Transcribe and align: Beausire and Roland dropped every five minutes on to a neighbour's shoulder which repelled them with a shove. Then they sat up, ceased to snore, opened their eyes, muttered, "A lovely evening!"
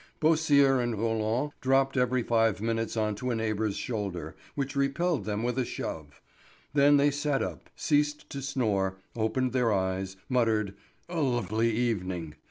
Beausire 0.19 0.79
and 0.81 0.97
Roland 0.97 1.51
dropped 1.61 1.95
every 1.95 2.23
five 2.23 2.59
minutes 2.59 2.97
on 2.97 3.13
to 3.13 3.29
a 3.29 3.35
neighbour's 3.35 3.77
shoulder 3.77 4.35
which 4.55 4.75
repelled 4.75 5.25
them 5.25 5.43
with 5.43 5.59
a 5.59 5.63
shove. 5.63 6.19
Then 6.73 6.97
they 6.97 7.11
sat 7.11 7.43
up, 7.43 7.69
ceased 7.75 8.27
to 8.31 8.41
snore, 8.41 8.97
opened 9.15 9.53
their 9.53 9.71
eyes, 9.71 10.17
muttered, 10.27 10.73
"A 11.07 11.21
lovely 11.21 11.69
evening!" 11.71 12.33